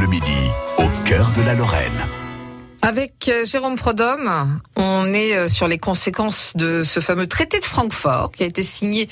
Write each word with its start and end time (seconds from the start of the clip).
Bleu 0.00 0.08
Midi, 0.08 0.50
au 0.78 0.88
cœur 1.04 1.30
de 1.32 1.42
la 1.42 1.54
Lorraine. 1.54 2.06
Avec 2.80 3.28
euh, 3.28 3.44
Jérôme 3.44 3.76
Prodhomme, 3.76 4.58
on 4.74 5.12
est 5.12 5.36
euh, 5.36 5.46
sur 5.46 5.68
les 5.68 5.76
conséquences 5.76 6.52
de 6.54 6.84
ce 6.84 7.00
fameux 7.00 7.26
traité 7.26 7.60
de 7.60 7.66
Francfort 7.66 8.30
qui 8.30 8.42
a 8.42 8.46
été 8.46 8.62
signé 8.62 9.10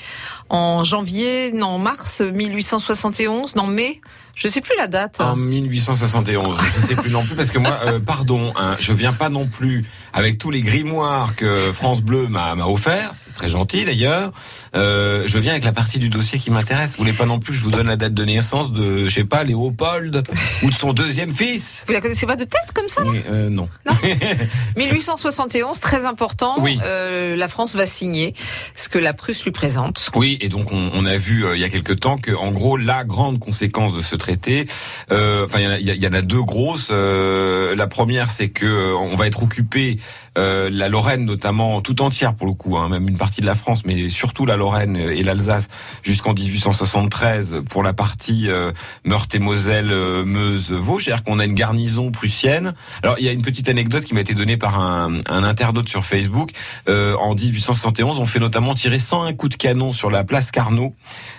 en 0.49 0.83
janvier, 0.83 1.51
non, 1.51 1.77
mars 1.77 2.21
1871, 2.21 3.55
non, 3.55 3.67
mai 3.67 4.01
je 4.39 4.47
sais 4.47 4.61
plus 4.61 4.73
la 4.77 4.87
date. 4.87 5.19
En 5.19 5.35
1871, 5.35 6.57
je 6.73 6.79
sais 6.79 6.95
plus 6.95 7.11
non 7.11 7.25
plus 7.25 7.35
parce 7.35 7.51
que 7.51 7.59
moi, 7.59 7.77
euh, 7.85 7.99
pardon, 7.99 8.53
hein, 8.55 8.77
je 8.79 8.93
viens 8.93 9.11
pas 9.11 9.27
non 9.27 9.45
plus 9.45 9.85
avec 10.13 10.37
tous 10.37 10.49
les 10.49 10.61
grimoires 10.61 11.35
que 11.35 11.73
France 11.73 12.01
Bleu 12.01 12.27
m'a 12.29 12.55
offert. 12.65 13.11
Très 13.39 13.47
gentil 13.47 13.85
d'ailleurs. 13.85 14.33
Euh, 14.75 15.23
je 15.25 15.37
viens 15.37 15.53
avec 15.53 15.63
la 15.63 15.71
partie 15.71 15.97
du 15.97 16.09
dossier 16.09 16.37
qui 16.37 16.51
m'intéresse. 16.51 16.97
Vous 16.97 17.05
voulez 17.05 17.13
pas 17.13 17.25
non 17.25 17.39
plus 17.39 17.53
Je 17.53 17.63
vous 17.63 17.71
donne 17.71 17.87
la 17.87 17.95
date 17.95 18.13
de 18.13 18.25
naissance 18.25 18.73
de, 18.73 19.07
je 19.07 19.13
sais 19.15 19.23
pas, 19.23 19.45
Léopold 19.45 20.23
ou 20.61 20.69
de 20.69 20.75
son 20.75 20.91
deuxième 20.91 21.33
fils. 21.33 21.85
Vous 21.87 21.93
la 21.93 22.01
connaissez 22.01 22.25
pas 22.25 22.35
de 22.35 22.43
tête 22.43 22.73
comme 22.75 22.89
ça 22.89 23.01
oui, 23.05 23.21
euh, 23.29 23.47
Non. 23.49 23.69
non 23.85 23.93
1871, 24.75 25.79
très 25.79 26.05
important. 26.05 26.55
Oui. 26.59 26.77
Euh, 26.83 27.37
la 27.37 27.47
France 27.47 27.77
va 27.77 27.85
signer 27.85 28.35
ce 28.75 28.89
que 28.89 28.97
la 28.97 29.13
Prusse 29.13 29.45
lui 29.45 29.51
présente. 29.51 30.09
Oui, 30.15 30.37
et 30.41 30.49
donc 30.49 30.73
on, 30.73 30.91
on 30.93 31.05
a 31.05 31.15
vu 31.15 31.45
euh, 31.45 31.55
il 31.55 31.61
y 31.61 31.63
a 31.63 31.69
quelque 31.69 31.93
temps 31.93 32.17
que, 32.17 32.33
en 32.33 32.51
gros, 32.51 32.75
la 32.75 33.05
grande 33.05 33.39
conséquence 33.39 33.93
de 33.93 34.01
ce 34.01 34.17
traité 34.17 34.67
euh, 35.11 35.45
enfin, 35.45 35.59
il 35.79 35.87
y, 35.87 36.07
en 36.07 36.13
a 36.13 36.21
deux 36.21 36.43
grosses. 36.43 36.89
Euh, 36.91 37.73
la 37.73 37.87
première, 37.87 38.31
c'est 38.31 38.49
que 38.49 38.93
on 38.95 39.15
va 39.15 39.27
être 39.27 39.43
occupé 39.43 39.97
euh, 40.37 40.69
la 40.71 40.89
Lorraine 40.89 41.25
notamment 41.25 41.81
tout 41.81 42.01
entière 42.01 42.35
pour 42.35 42.47
le 42.47 42.53
coup, 42.53 42.77
hein, 42.77 42.89
même 42.89 43.07
une 43.07 43.17
partie 43.17 43.28
de 43.37 43.45
la 43.45 43.55
France, 43.55 43.83
mais 43.85 44.09
surtout 44.09 44.45
la 44.45 44.57
Lorraine 44.57 44.97
et 44.97 45.21
l'Alsace 45.21 45.67
jusqu'en 46.03 46.33
1873 46.33 47.61
pour 47.69 47.83
la 47.83 47.93
partie 47.93 48.49
euh, 48.49 48.71
Meurthe-et-Moselle, 49.05 49.91
euh, 49.91 50.25
Meuse, 50.25 50.71
Vosges, 50.71 51.05
c'est-à-dire 51.05 51.23
qu'on 51.23 51.39
a 51.39 51.45
une 51.45 51.53
garnison 51.53 52.11
prussienne. 52.11 52.73
Alors 53.03 53.15
il 53.19 53.25
y 53.25 53.29
a 53.29 53.31
une 53.31 53.41
petite 53.41 53.69
anecdote 53.69 54.03
qui 54.03 54.13
m'a 54.13 54.21
été 54.21 54.33
donnée 54.33 54.57
par 54.57 54.79
un, 54.79 55.21
un 55.27 55.43
internaute 55.43 55.87
sur 55.87 56.03
Facebook. 56.05 56.51
en 56.87 57.33
1871, 57.35 58.19
on 58.19 58.25
fait 58.25 58.39
notamment 58.39 58.73
tirer 58.73 58.99
101 58.99 59.33
coups 59.33 59.53
de 59.53 59.57
canon 59.57 59.91
sur 59.91 60.09
la 60.09 60.23
place 60.23 60.51
Carnot 60.51 60.95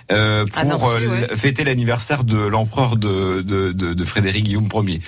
pour 0.08 0.64
Nancy, 0.64 1.06
ouais. 1.06 1.28
fêter 1.36 1.62
l'anniversaire 1.62 2.24
de 2.24 2.38
l'empereur 2.38 2.96
de, 2.96 3.42
de, 3.42 3.70
de, 3.70 3.94
de, 3.94 4.04
Frédéric 4.04 4.44
Guillaume 4.44 4.68
Ier. 4.74 5.00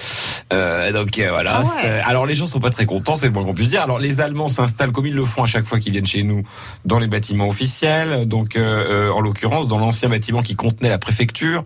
donc 0.92 1.18
voilà. 1.18 1.60
Ah 1.62 1.64
ouais. 1.64 2.00
Alors 2.04 2.26
les 2.26 2.36
gens 2.36 2.46
sont 2.46 2.60
pas 2.60 2.70
très 2.70 2.86
contents, 2.86 3.16
c'est 3.16 3.26
le 3.26 3.32
moins 3.32 3.44
qu'on 3.44 3.54
puisse 3.54 3.70
dire. 3.70 3.82
Alors 3.82 3.98
les 3.98 4.20
Allemands 4.20 4.48
s'installent 4.48 4.92
comme 4.92 5.06
ils 5.06 5.14
le 5.14 5.24
font 5.24 5.42
à 5.42 5.46
chaque 5.46 5.64
fois 5.64 5.78
qu'ils 5.78 5.92
viennent 5.92 6.06
chez 6.06 6.22
nous 6.22 6.42
dans 6.84 6.98
les 6.98 7.06
bâtiments 7.06 7.48
officiels. 7.48 8.26
Donc 8.26 8.56
euh, 8.56 9.10
en 9.10 9.20
l'occurrence 9.20 9.68
dans 9.68 9.78
l'ancien 9.78 10.08
bâtiment 10.08 10.42
qui 10.42 10.54
contenait 10.56 10.90
la 10.90 10.98
préfecture 10.98 11.64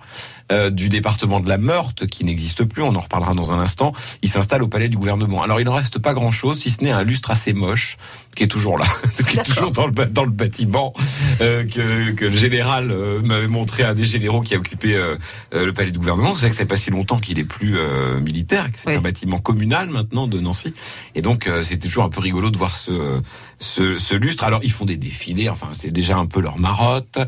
euh, 0.53 0.71
du 0.71 0.89
département 0.89 1.41
de 1.41 1.49
la 1.49 1.59
Meurthe 1.59 2.07
qui 2.07 2.25
n'existe 2.25 2.65
plus, 2.65 2.83
on 2.83 2.95
en 2.95 3.01
reparlera 3.01 3.35
dans 3.35 3.51
un 3.53 3.59
instant. 3.59 3.93
Ils 4.23 4.29
s'installent 4.29 4.63
au 4.63 4.69
palais 4.69 4.89
du 4.89 4.97
gouvernement. 4.97 5.43
Alors 5.43 5.61
il 5.61 5.65
ne 5.65 5.71
reste 5.71 5.99
pas 5.99 6.15
grand 6.15 6.31
chose 6.31 6.59
si 6.61 6.71
ce 6.71 6.85
n'est 6.85 6.93
un 6.93 7.03
lustre 7.03 7.31
assez 7.33 7.53
moche 7.53 7.97
qui 8.37 8.45
est 8.45 8.49
toujours 8.49 8.79
là, 8.79 8.85
qui 9.29 9.39
est 9.39 9.43
toujours 9.43 9.71
dans 9.73 9.87
le 9.87 9.93
dans 10.07 10.25
le 10.25 10.31
bâtiment 10.31 10.93
euh, 11.41 11.65
que, 11.65 12.13
que 12.13 12.27
le 12.27 12.33
général 12.37 12.91
euh, 12.91 13.21
m'avait 13.23 13.49
montré 13.49 13.83
à 13.83 13.91
un 13.91 13.95
des 13.95 14.05
généraux 14.05 14.41
qui 14.41 14.55
a 14.55 14.59
occupé 14.59 14.95
euh, 14.95 15.17
le 15.53 15.73
palais 15.73 15.91
du 15.91 15.99
gouvernement. 15.99 16.33
C'est 16.35 16.41
vrai 16.41 16.51
que 16.51 16.57
ça 16.57 16.63
fait 16.63 16.67
pas 16.67 16.77
si 16.77 16.91
longtemps 16.91 17.19
qu'il 17.19 17.39
est 17.39 17.45
plus 17.45 17.77
militaire, 18.21 18.71
que 18.71 18.79
c'est 18.79 18.91
Oui. 18.91 18.97
un 18.97 19.01
bâtiment 19.01 19.39
communal 19.39 19.89
maintenant 19.89 20.27
de 20.29 20.39
Nancy. 20.39 20.75
Et 21.15 21.23
donc 21.23 21.49
c'était 21.63 21.89
toujours 21.89 22.05
un 22.05 22.09
peu 22.09 22.21
rigolo 22.21 22.51
de 22.51 22.57
voir 22.57 22.75
ce, 22.75 23.21
ce, 23.59 23.99
ce 23.99 24.15
lustre. 24.15 24.45
Alors 24.45 24.61
ils 24.63 24.71
font 24.73 24.85
des 24.87 24.97
défilés, 24.97 25.48
enfin 25.48 25.69
c'est 25.73 25.91
déjà 25.91 26.17
un 26.17 26.27
peu 26.27 26.41
leur 26.41 26.59
marotte. 26.59 27.19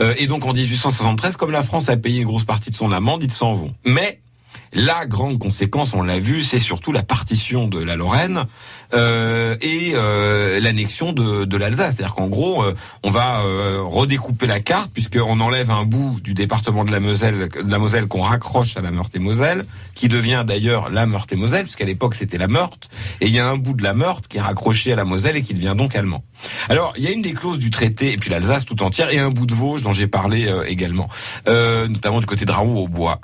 Euh, 0.00 0.14
et 0.18 0.26
donc 0.26 0.46
en 0.46 0.52
1873, 0.52 1.36
comme 1.36 1.50
la 1.50 1.62
France 1.62 1.88
a 1.88 1.96
payé 1.96 2.20
une 2.20 2.26
grosse 2.26 2.44
partie 2.44 2.70
de 2.70 2.74
son 2.74 2.92
amende, 2.92 3.22
ils 3.22 3.30
s'en 3.30 3.52
vont. 3.52 3.74
Mais 3.84 4.20
la 4.72 5.06
grande 5.06 5.38
conséquence, 5.38 5.94
on 5.94 6.02
l'a 6.02 6.18
vu, 6.18 6.42
c'est 6.42 6.60
surtout 6.60 6.92
la 6.92 7.02
partition 7.02 7.66
de 7.66 7.82
la 7.82 7.96
Lorraine 7.96 8.44
euh, 8.94 9.56
et 9.60 9.92
euh, 9.94 10.60
l'annexion 10.60 11.12
de, 11.12 11.44
de 11.44 11.56
l'Alsace. 11.56 11.96
C'est-à-dire 11.96 12.14
qu'en 12.14 12.28
gros, 12.28 12.62
euh, 12.62 12.74
on 13.02 13.10
va 13.10 13.40
euh, 13.40 13.80
redécouper 13.82 14.46
la 14.46 14.60
carte 14.60 14.92
puisqu'on 14.92 15.40
enlève 15.40 15.70
un 15.70 15.84
bout 15.84 16.20
du 16.22 16.34
département 16.34 16.84
de 16.84 16.92
la 16.92 17.00
Moselle, 17.00 17.48
de 17.48 17.70
la 17.70 17.78
Moselle 17.78 18.06
qu'on 18.06 18.22
raccroche 18.22 18.76
à 18.76 18.80
la 18.80 18.92
Meurthe-et-Moselle, 18.92 19.64
qui 19.94 20.08
devient 20.08 20.44
d'ailleurs 20.46 20.88
la 20.90 21.06
Meurthe-et-Moselle, 21.06 21.64
puisqu'à 21.64 21.84
l'époque 21.84 22.14
c'était 22.14 22.38
la 22.38 22.46
Meurthe, 22.46 22.88
et 23.20 23.26
il 23.26 23.32
y 23.32 23.40
a 23.40 23.48
un 23.48 23.56
bout 23.56 23.74
de 23.74 23.82
la 23.82 23.94
Meurthe 23.94 24.28
qui 24.28 24.38
est 24.38 24.42
raccroché 24.42 24.92
à 24.92 24.96
la 24.96 25.04
Moselle 25.04 25.36
et 25.36 25.42
qui 25.42 25.54
devient 25.54 25.74
donc 25.76 25.96
allemand. 25.96 26.22
Alors, 26.68 26.94
il 26.96 27.04
y 27.04 27.08
a 27.08 27.10
une 27.10 27.22
des 27.22 27.34
clauses 27.34 27.58
du 27.58 27.70
traité, 27.70 28.12
et 28.12 28.16
puis 28.16 28.30
l'Alsace 28.30 28.64
tout 28.64 28.82
entière, 28.82 29.12
et 29.12 29.18
un 29.18 29.30
bout 29.30 29.46
de 29.46 29.54
Vosges 29.54 29.82
dont 29.82 29.92
j'ai 29.92 30.06
parlé 30.06 30.46
euh, 30.46 30.64
également, 30.66 31.08
euh, 31.48 31.88
notamment 31.88 32.20
du 32.20 32.26
côté 32.26 32.44
de 32.44 32.52
Raoult 32.52 32.78
au 32.78 32.88
bois. 32.88 33.20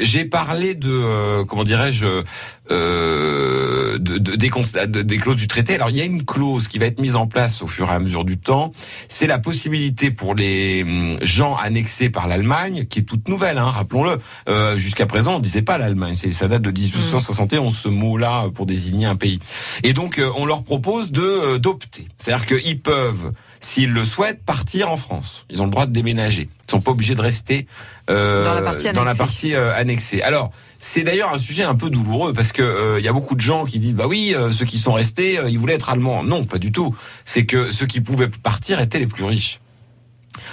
J'ai 0.00 0.24
parlé 0.24 0.53
de, 0.74 0.90
euh, 0.90 1.44
comment 1.44 1.64
dirais-je, 1.64 2.22
euh, 2.70 3.98
de, 3.98 4.18
de- 4.18 4.36
des, 4.36 5.18
clauses 5.18 5.36
du 5.36 5.48
traité. 5.48 5.74
Alors, 5.74 5.90
il 5.90 5.96
y 5.96 6.00
a 6.00 6.04
une 6.04 6.24
clause 6.24 6.68
qui 6.68 6.78
va 6.78 6.86
être 6.86 7.00
mise 7.00 7.16
en 7.16 7.26
place 7.26 7.62
au 7.62 7.66
fur 7.66 7.90
et 7.90 7.92
à 7.92 7.98
mesure 7.98 8.24
du 8.24 8.38
temps. 8.38 8.72
C'est 9.08 9.26
la 9.26 9.38
possibilité 9.38 10.10
pour 10.10 10.34
les 10.34 10.82
hum, 10.82 11.18
gens 11.22 11.56
annexés 11.56 12.10
par 12.10 12.28
l'Allemagne, 12.28 12.86
qui 12.86 13.00
est 13.00 13.02
toute 13.02 13.28
nouvelle, 13.28 13.58
hein, 13.58 13.66
rappelons-le. 13.66 14.18
Euh, 14.48 14.76
Jusqu'à 14.78 15.06
présent, 15.06 15.36
on 15.36 15.40
disait 15.40 15.62
pas 15.62 15.78
l'Allemagne. 15.78 16.14
Ça 16.14 16.48
date 16.48 16.62
de 16.62 16.70
1871, 16.70 17.76
ce 17.76 17.88
mot-là 17.88 18.46
pour 18.54 18.66
désigner 18.66 19.06
un 19.06 19.14
pays. 19.14 19.40
Et 19.82 19.92
donc, 19.92 20.18
euh, 20.18 20.30
on 20.36 20.46
leur 20.46 20.64
propose 20.64 21.10
de 21.10 21.22
euh, 21.22 21.58
d'opter. 21.58 22.08
C'est-à-dire 22.18 22.46
qu'ils 22.46 22.80
peuvent, 22.80 23.32
s'ils 23.64 23.92
le 23.92 24.04
souhaitent, 24.04 24.44
partir 24.44 24.90
en 24.90 24.96
France. 24.96 25.46
Ils 25.48 25.62
ont 25.62 25.64
le 25.64 25.70
droit 25.70 25.86
de 25.86 25.92
déménager. 25.92 26.48
Ils 26.66 26.70
sont 26.70 26.80
pas 26.80 26.90
obligés 26.90 27.14
de 27.14 27.20
rester 27.20 27.66
euh, 28.10 28.44
Dans 28.44 28.54
la 28.54 28.62
partie 28.62 28.92
dans 28.92 29.04
la 29.04 29.10
annexée. 29.10 29.18
partie 29.18 29.54
euh, 29.54 29.74
annexée. 29.74 30.22
Alors, 30.22 30.50
c'est 30.78 31.02
d'ailleurs 31.02 31.32
un 31.32 31.38
sujet 31.38 31.64
un 31.64 31.74
peu 31.74 31.88
douloureux 31.88 32.32
parce 32.32 32.52
que 32.52 32.62
euh, 32.62 33.00
il 33.00 33.04
y 33.04 33.08
a 33.08 33.12
beaucoup 33.12 33.34
de 33.34 33.40
gens 33.40 33.64
qui 33.64 33.78
disent 33.78 33.94
bah 33.94 34.06
oui, 34.06 34.34
ceux 34.50 34.66
qui 34.66 34.78
sont 34.78 34.92
restés, 34.92 35.40
ils 35.48 35.58
voulaient 35.58 35.74
être 35.74 35.88
allemands. 35.88 36.22
Non, 36.22 36.44
pas 36.44 36.58
du 36.58 36.72
tout. 36.72 36.94
C'est 37.24 37.46
que 37.46 37.70
ceux 37.70 37.86
qui 37.86 38.00
pouvaient 38.00 38.28
partir 38.28 38.80
étaient 38.80 38.98
les 38.98 39.06
plus 39.06 39.24
riches. 39.24 39.60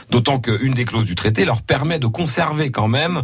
D'autant 0.10 0.40
qu'une 0.40 0.74
des 0.74 0.86
clauses 0.86 1.06
du 1.06 1.16
traité 1.16 1.44
leur 1.44 1.62
permet 1.62 2.00
de 2.00 2.08
conserver 2.08 2.72
quand 2.72 2.88
même 2.88 3.24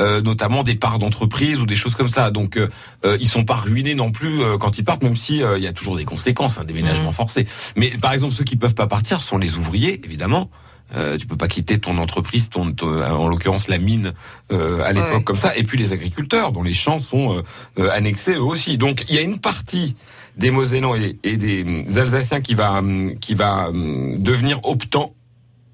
euh, 0.00 0.20
notamment 0.20 0.62
des 0.62 0.74
parts 0.74 0.98
d'entreprise 0.98 1.58
ou 1.60 1.66
des 1.66 1.74
choses 1.76 1.94
comme 1.94 2.08
ça. 2.08 2.30
Donc 2.30 2.56
euh, 2.56 2.68
euh, 3.04 3.16
ils 3.20 3.28
sont 3.28 3.44
pas 3.44 3.56
ruinés 3.56 3.94
non 3.94 4.10
plus 4.12 4.42
euh, 4.42 4.58
quand 4.58 4.78
ils 4.78 4.84
partent, 4.84 5.02
même 5.02 5.16
si 5.16 5.42
euh, 5.42 5.56
il 5.58 5.64
y 5.64 5.66
a 5.66 5.72
toujours 5.72 5.96
des 5.96 6.04
conséquences, 6.04 6.58
un 6.58 6.64
déménagement 6.64 7.08
Mhm. 7.08 7.14
forcé. 7.14 7.46
Mais 7.76 7.90
par 8.00 8.12
exemple 8.12 8.34
ceux 8.34 8.44
qui 8.44 8.56
peuvent 8.56 8.74
pas 8.74 8.86
partir 8.86 9.20
sont 9.20 9.38
les 9.38 9.56
ouvriers, 9.56 10.00
évidemment. 10.04 10.50
Euh, 10.94 11.16
tu 11.18 11.26
peux 11.26 11.36
pas 11.36 11.48
quitter 11.48 11.80
ton 11.80 11.98
entreprise, 11.98 12.48
ton, 12.48 12.70
ton- 12.72 13.02
en 13.02 13.26
l'occurrence 13.26 13.66
la 13.66 13.78
mine 13.78 14.12
euh, 14.52 14.84
à 14.84 14.92
l'époque 14.92 15.14
Ouais. 15.14 15.24
comme 15.24 15.36
ça, 15.36 15.56
et 15.56 15.64
puis 15.64 15.76
les 15.76 15.92
agriculteurs 15.92 16.52
dont 16.52 16.62
les 16.62 16.72
champs 16.74 17.00
sont 17.00 17.42
euh, 17.78 17.90
annexés 17.90 18.34
eux 18.34 18.40
aussi. 18.42 18.78
Donc 18.78 19.04
il 19.08 19.16
y 19.16 19.18
a 19.18 19.22
une 19.22 19.40
partie 19.40 19.96
des 20.36 20.52
Mosellans 20.52 20.94
et, 20.94 21.18
et 21.24 21.36
des 21.38 21.64
hum, 21.64 21.84
Alsaciens 21.96 22.40
qui 22.40 22.54
va 22.54 22.74
hum, 22.74 23.18
qui 23.18 23.34
va 23.34 23.68
hum, 23.70 24.22
devenir 24.22 24.60
optant 24.64 25.12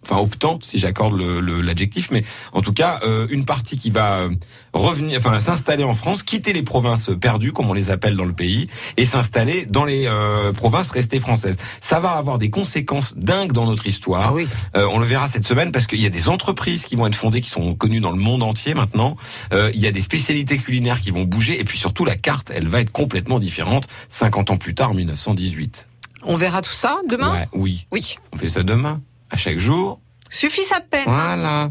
enfin 0.04 0.20
optante 0.20 0.64
si 0.64 0.78
j'accorde 0.78 1.20
l'adjectif, 1.20 2.10
mais 2.10 2.24
en 2.52 2.60
tout 2.60 2.72
cas 2.72 3.00
euh, 3.04 3.26
une 3.30 3.44
partie 3.44 3.78
qui 3.78 3.90
va 3.90 4.18
euh, 4.20 4.30
revenir, 4.72 5.18
enfin 5.18 5.38
s'installer 5.40 5.84
en 5.84 5.94
France, 5.94 6.22
quitter 6.22 6.52
les 6.52 6.62
provinces 6.62 7.10
perdues 7.20 7.52
comme 7.52 7.70
on 7.70 7.72
les 7.72 7.90
appelle 7.90 8.16
dans 8.16 8.24
le 8.24 8.32
pays, 8.32 8.68
et 8.96 9.04
s'installer 9.04 9.66
dans 9.66 9.84
les 9.84 10.06
euh, 10.06 10.52
provinces 10.52 10.90
restées 10.90 11.20
françaises. 11.20 11.56
Ça 11.80 12.00
va 12.00 12.12
avoir 12.12 12.38
des 12.38 12.50
conséquences 12.50 13.14
dingues 13.16 13.52
dans 13.52 13.66
notre 13.66 13.86
histoire. 13.86 14.28
Ah 14.28 14.32
oui. 14.32 14.48
Euh, 14.76 14.86
on 14.90 14.98
le 14.98 15.04
verra 15.04 15.28
cette 15.28 15.44
semaine 15.44 15.72
parce 15.72 15.86
qu'il 15.86 16.00
y 16.00 16.06
a 16.06 16.10
des 16.10 16.28
entreprises 16.28 16.84
qui 16.84 16.96
vont 16.96 17.06
être 17.06 17.14
fondées, 17.14 17.40
qui 17.40 17.50
sont 17.50 17.74
connues 17.74 18.00
dans 18.00 18.12
le 18.12 18.18
monde 18.18 18.42
entier 18.42 18.74
maintenant. 18.74 19.16
Il 19.52 19.80
y 19.80 19.86
a 19.86 19.90
des 19.90 20.00
spécialités 20.00 20.58
culinaires 20.58 21.00
qui 21.00 21.10
vont 21.10 21.24
bouger, 21.24 21.60
et 21.60 21.64
puis 21.64 21.78
surtout 21.78 22.04
la 22.04 22.16
carte, 22.16 22.50
elle 22.54 22.68
va 22.68 22.80
être 22.80 22.92
complètement 22.92 23.38
différente 23.38 23.86
50 24.08 24.50
ans 24.50 24.56
plus 24.56 24.74
tard, 24.74 24.90
en 24.90 24.94
1918. 24.94 25.86
On 26.24 26.36
verra 26.36 26.62
tout 26.62 26.72
ça 26.72 26.98
demain? 27.08 27.32
Ouais, 27.32 27.48
oui, 27.52 27.86
Oui. 27.90 28.16
on 28.32 28.36
fait 28.36 28.48
ça 28.48 28.62
demain, 28.62 29.00
à 29.32 29.36
chaque 29.36 29.58
jour. 29.58 30.00
Suffit 30.30 30.62
sa 30.62 30.80
peine. 30.80 31.04
Voilà. 31.06 31.70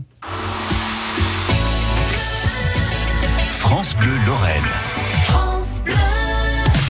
France 3.51 3.95
Bleu 3.95 4.17
Lorraine. 4.25 4.90